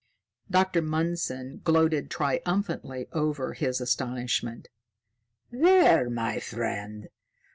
[0.49, 0.81] Dr.
[0.81, 4.67] Mundson gloated triumphantly over his astonishment.
[5.51, 7.07] "There, my friend.